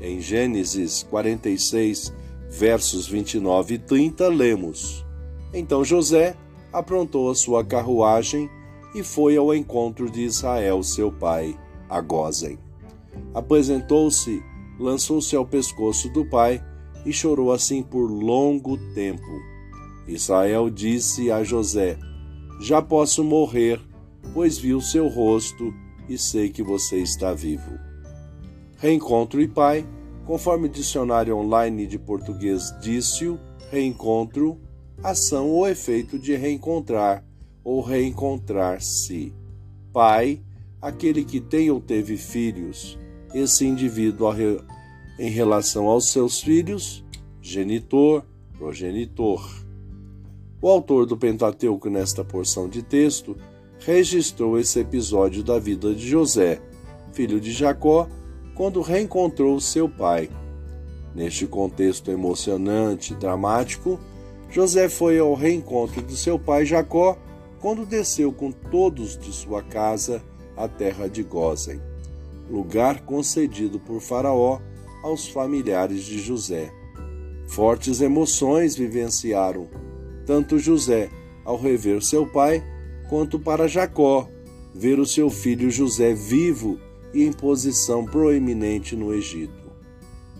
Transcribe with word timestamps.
Em 0.00 0.20
Gênesis 0.20 1.02
46, 1.10 2.12
versos 2.50 3.06
29 3.06 3.74
e 3.74 3.78
30, 3.78 4.28
lemos: 4.28 5.04
Então 5.52 5.84
José 5.84 6.36
aprontou 6.72 7.30
a 7.30 7.34
sua 7.34 7.64
carruagem 7.64 8.48
e 8.94 9.02
foi 9.02 9.36
ao 9.36 9.54
encontro 9.54 10.10
de 10.10 10.22
Israel, 10.22 10.82
seu 10.82 11.10
pai, 11.10 11.58
a 11.88 12.00
Gozen. 12.00 12.58
Apresentou-se, 13.34 14.42
lançou-se 14.78 15.34
ao 15.34 15.44
pescoço 15.44 16.08
do 16.10 16.24
pai 16.24 16.62
e 17.04 17.12
chorou 17.12 17.52
assim 17.52 17.82
por 17.82 18.06
longo 18.06 18.76
tempo. 18.94 19.40
Israel 20.06 20.70
disse 20.70 21.30
a 21.30 21.42
José: 21.42 21.98
Já 22.60 22.80
posso 22.80 23.24
morrer, 23.24 23.80
pois 24.32 24.58
vi 24.58 24.74
o 24.74 24.80
seu 24.80 25.08
rosto 25.08 25.74
e 26.08 26.16
sei 26.16 26.48
que 26.48 26.62
você 26.62 26.98
está 26.98 27.34
vivo. 27.34 27.78
Reencontro 28.78 29.42
e 29.42 29.48
pai, 29.48 29.84
conforme 30.24 30.66
o 30.66 30.70
dicionário 30.70 31.36
online 31.36 31.84
de 31.84 31.98
português 31.98 32.72
disse 32.80 33.36
reencontro, 33.72 34.56
ação 35.02 35.50
ou 35.50 35.66
efeito 35.66 36.16
de 36.16 36.36
reencontrar 36.36 37.24
ou 37.64 37.80
reencontrar-se. 37.80 39.34
Pai, 39.92 40.40
aquele 40.80 41.24
que 41.24 41.40
tem 41.40 41.72
ou 41.72 41.80
teve 41.80 42.16
filhos, 42.16 42.96
esse 43.34 43.66
indivíduo 43.66 44.30
em 45.18 45.28
relação 45.28 45.86
aos 45.86 46.12
seus 46.12 46.40
filhos, 46.40 47.04
genitor, 47.42 48.24
progenitor. 48.56 49.44
O 50.62 50.68
autor 50.68 51.04
do 51.04 51.16
Pentateuco, 51.16 51.90
nesta 51.90 52.24
porção 52.24 52.68
de 52.68 52.82
texto, 52.84 53.36
registrou 53.80 54.56
esse 54.56 54.78
episódio 54.78 55.42
da 55.42 55.58
vida 55.58 55.92
de 55.92 56.08
José, 56.08 56.62
filho 57.12 57.40
de 57.40 57.50
Jacó, 57.50 58.08
quando 58.58 58.82
reencontrou 58.82 59.60
seu 59.60 59.88
pai. 59.88 60.28
Neste 61.14 61.46
contexto 61.46 62.10
emocionante 62.10 63.12
e 63.12 63.16
dramático, 63.16 64.00
José 64.50 64.88
foi 64.88 65.16
ao 65.16 65.32
reencontro 65.34 66.02
do 66.02 66.16
seu 66.16 66.40
pai 66.40 66.66
Jacó 66.66 67.16
quando 67.60 67.86
desceu 67.86 68.32
com 68.32 68.50
todos 68.50 69.16
de 69.16 69.32
sua 69.32 69.62
casa 69.62 70.20
à 70.56 70.66
terra 70.66 71.08
de 71.08 71.22
Gósen, 71.22 71.80
lugar 72.50 73.02
concedido 73.02 73.78
por 73.78 74.00
Faraó 74.00 74.58
aos 75.04 75.28
familiares 75.28 76.02
de 76.02 76.18
José. 76.18 76.72
Fortes 77.46 78.00
emoções 78.00 78.74
vivenciaram 78.74 79.68
tanto 80.26 80.58
José 80.58 81.08
ao 81.44 81.56
rever 81.56 82.02
seu 82.02 82.26
pai, 82.26 82.62
quanto 83.08 83.38
para 83.38 83.68
Jacó 83.68 84.28
ver 84.74 84.98
o 84.98 85.06
seu 85.06 85.30
filho 85.30 85.70
José 85.70 86.12
vivo 86.12 86.78
e 87.12 87.24
em 87.24 87.32
posição 87.32 88.04
proeminente 88.04 88.94
no 88.96 89.12
Egito. 89.12 89.68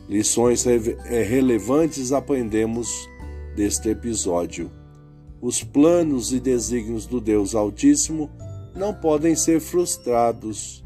Lições 0.08 0.66
eh, 0.66 1.22
relevantes 1.22 2.12
aprendemos 2.12 3.08
deste 3.55 3.91
episódio. 3.91 4.70
Os 5.40 5.62
planos 5.62 6.33
e 6.33 6.40
desígnios 6.40 7.07
do 7.07 7.20
Deus 7.20 7.55
Altíssimo 7.55 8.30
não 8.74 8.95
podem 8.95 9.36
ser 9.36 9.61
frustrados. 9.61 10.83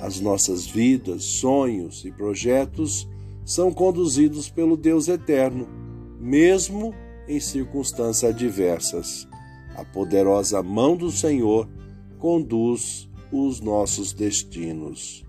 As 0.00 0.20
nossas 0.20 0.66
vidas, 0.66 1.22
sonhos 1.24 2.04
e 2.04 2.10
projetos 2.10 3.08
são 3.44 3.72
conduzidos 3.72 4.48
pelo 4.50 4.76
Deus 4.76 5.08
Eterno, 5.08 5.66
mesmo 6.20 6.94
em 7.28 7.40
circunstâncias 7.40 8.32
adversas. 8.32 9.26
A 9.76 9.84
poderosa 9.84 10.62
mão 10.62 10.96
do 10.96 11.10
Senhor 11.10 11.68
conduz 12.18 13.08
os 13.32 13.60
nossos 13.60 14.12
destinos. 14.12 15.24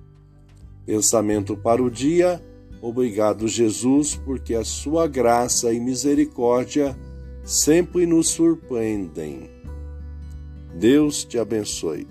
Pensamento 0.85 1.55
para 1.55 1.81
o 1.81 1.89
dia. 1.89 2.43
Obrigado, 2.81 3.47
Jesus, 3.47 4.15
porque 4.15 4.53
a 4.53 4.65
sua 4.65 5.07
graça 5.07 5.71
e 5.71 5.79
misericórdia 5.79 6.97
sempre 7.43 8.05
nos 8.05 8.27
surpreendem. 8.29 9.49
Deus 10.77 11.23
te 11.23 11.39
abençoe. 11.39 12.05